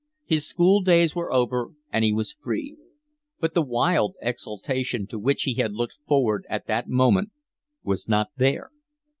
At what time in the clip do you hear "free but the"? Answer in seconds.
2.33-3.61